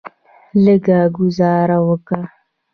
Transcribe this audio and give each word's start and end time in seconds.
لږه 0.63 0.99
ګوزاره 1.15 1.77
وکه. 1.87 2.19